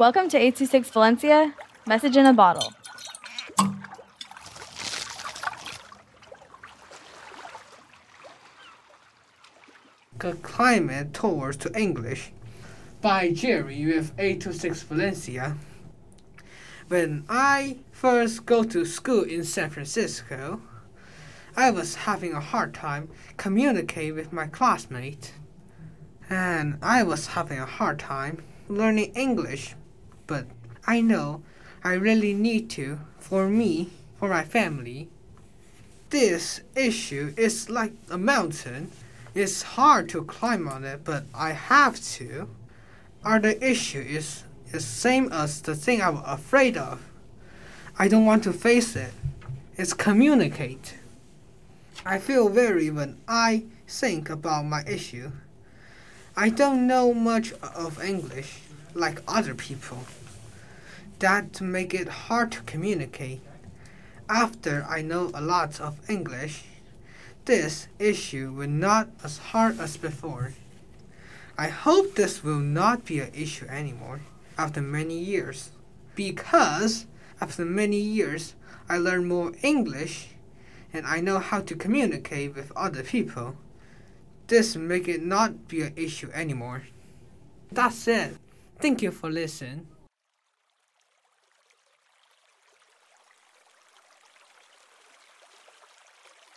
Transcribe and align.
Welcome 0.00 0.30
to 0.30 0.38
826 0.38 0.88
Valencia, 0.92 1.54
message 1.86 2.16
in 2.16 2.24
a 2.24 2.32
bottle. 2.32 2.72
The 10.18 10.36
Climate 10.40 11.12
Towards 11.12 11.58
to 11.58 11.78
English 11.78 12.32
by 13.02 13.30
Jerry 13.32 13.84
with 13.84 14.12
826 14.18 14.84
Valencia. 14.84 15.58
When 16.88 17.26
I 17.28 17.80
first 17.92 18.46
go 18.46 18.64
to 18.64 18.86
school 18.86 19.24
in 19.24 19.44
San 19.44 19.68
Francisco, 19.68 20.62
I 21.54 21.70
was 21.70 21.94
having 21.94 22.32
a 22.32 22.40
hard 22.40 22.72
time 22.72 23.10
communicating 23.36 24.14
with 24.14 24.32
my 24.32 24.46
classmates. 24.46 25.32
And 26.30 26.78
I 26.80 27.02
was 27.02 27.26
having 27.26 27.58
a 27.58 27.66
hard 27.66 27.98
time 27.98 28.42
learning 28.66 29.12
English. 29.14 29.74
But 30.30 30.46
I 30.86 31.00
know 31.00 31.42
I 31.82 31.94
really 31.94 32.34
need 32.34 32.70
to 32.78 33.00
for 33.18 33.48
me, 33.48 33.90
for 34.16 34.28
my 34.28 34.44
family. 34.44 35.08
This 36.10 36.60
issue 36.76 37.34
is 37.36 37.68
like 37.68 37.94
a 38.08 38.16
mountain. 38.16 38.92
It's 39.34 39.62
hard 39.62 40.08
to 40.10 40.22
climb 40.22 40.68
on 40.68 40.84
it, 40.84 41.02
but 41.02 41.24
I 41.34 41.50
have 41.50 42.00
to. 42.14 42.48
Or 43.24 43.40
the 43.40 43.58
issue 43.60 44.06
is 44.06 44.44
the 44.70 44.78
same 44.78 45.32
as 45.32 45.62
the 45.62 45.74
thing 45.74 46.00
I'm 46.00 46.18
afraid 46.18 46.76
of. 46.76 47.02
I 47.98 48.06
don't 48.06 48.24
want 48.24 48.44
to 48.44 48.52
face 48.52 48.94
it. 48.94 49.12
It's 49.76 49.92
communicate. 49.92 50.94
I 52.06 52.20
feel 52.20 52.48
very 52.48 52.88
when 52.88 53.18
I 53.26 53.64
think 53.88 54.30
about 54.30 54.64
my 54.64 54.84
issue. 54.86 55.32
I 56.36 56.50
don't 56.50 56.86
know 56.86 57.12
much 57.12 57.52
of 57.74 58.00
English 58.00 58.60
like 58.94 59.22
other 59.28 59.54
people. 59.54 60.04
That 61.18 61.60
make 61.60 61.92
it 61.94 62.08
hard 62.08 62.52
to 62.52 62.62
communicate. 62.62 63.40
After 64.28 64.86
I 64.88 65.02
know 65.02 65.30
a 65.34 65.40
lot 65.40 65.80
of 65.80 65.98
English, 66.08 66.64
this 67.44 67.88
issue 67.98 68.52
will 68.52 68.68
not 68.68 69.08
as 69.24 69.38
hard 69.38 69.80
as 69.80 69.96
before. 69.96 70.52
I 71.58 71.68
hope 71.68 72.14
this 72.14 72.42
will 72.42 72.58
not 72.58 73.04
be 73.04 73.20
an 73.20 73.32
issue 73.34 73.66
anymore 73.66 74.20
after 74.56 74.80
many 74.80 75.18
years. 75.18 75.70
Because 76.14 77.06
after 77.40 77.64
many 77.64 77.98
years, 77.98 78.54
I 78.88 78.98
learn 78.98 79.26
more 79.26 79.52
English 79.62 80.28
and 80.92 81.06
I 81.06 81.20
know 81.20 81.38
how 81.38 81.60
to 81.60 81.74
communicate 81.74 82.54
with 82.54 82.72
other 82.76 83.02
people. 83.02 83.56
This 84.46 84.74
make 84.76 85.06
it 85.06 85.22
not 85.22 85.68
be 85.68 85.82
an 85.82 85.92
issue 85.96 86.30
anymore. 86.32 86.82
That's 87.70 88.08
it. 88.08 88.36
Thank 88.80 89.02
you 89.02 89.10
for 89.10 89.30
listening. 89.30 89.86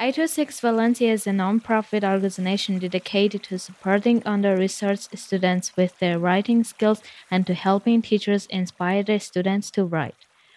826 0.00 0.58
Valencia 0.58 1.12
is 1.12 1.24
a 1.24 1.32
non-profit 1.32 2.02
organization 2.02 2.80
dedicated 2.80 3.44
to 3.44 3.60
supporting 3.60 4.20
under-researched 4.26 5.16
students 5.16 5.76
with 5.76 5.96
their 6.00 6.18
writing 6.18 6.64
skills 6.64 7.00
and 7.30 7.46
to 7.46 7.54
helping 7.54 8.02
teachers 8.02 8.46
inspire 8.46 9.04
their 9.04 9.20
students 9.20 9.70
to 9.70 9.84
write. 9.84 10.25